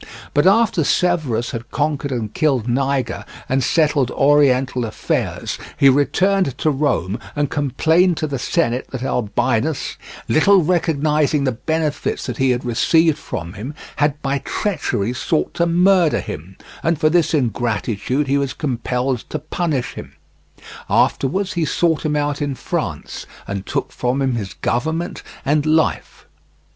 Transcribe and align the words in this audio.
But 0.33 0.47
after 0.47 0.83
Severus 0.83 1.51
had 1.51 1.69
conquered 1.69 2.11
and 2.11 2.33
killed 2.33 2.67
Niger, 2.67 3.23
and 3.47 3.63
settled 3.63 4.09
oriental 4.09 4.83
affairs, 4.83 5.59
he 5.77 5.89
returned 5.89 6.57
to 6.57 6.71
Rome 6.71 7.19
and 7.35 7.51
complained 7.51 8.17
to 8.17 8.25
the 8.25 8.39
Senate 8.39 8.87
that 8.89 9.03
Albinus, 9.03 9.97
little 10.27 10.63
recognizing 10.63 11.43
the 11.43 11.51
benefits 11.51 12.25
that 12.25 12.37
he 12.37 12.49
had 12.49 12.65
received 12.65 13.19
from 13.19 13.53
him, 13.53 13.75
had 13.97 14.19
by 14.23 14.39
treachery 14.39 15.13
sought 15.13 15.53
to 15.53 15.67
murder 15.67 16.19
him, 16.19 16.57
and 16.81 16.99
for 16.99 17.11
this 17.11 17.35
ingratitude 17.35 18.25
he 18.25 18.39
was 18.39 18.53
compelled 18.53 19.19
to 19.29 19.37
punish 19.37 19.93
him. 19.93 20.13
Afterwards 20.89 21.53
he 21.53 21.63
sought 21.63 22.03
him 22.03 22.15
out 22.15 22.41
in 22.41 22.55
France, 22.55 23.27
and 23.47 23.67
took 23.67 23.91
from 23.91 24.19
him 24.23 24.33
his 24.33 24.55
government 24.55 25.21
and 25.45 25.63
life. 25.63 26.25